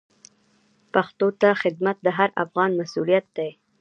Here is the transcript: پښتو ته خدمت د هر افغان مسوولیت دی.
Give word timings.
پښتو 0.93 1.27
ته 1.41 1.49
خدمت 1.61 1.97
د 2.03 2.07
هر 2.17 2.29
افغان 2.43 2.71
مسوولیت 2.79 3.25
دی. 3.37 3.49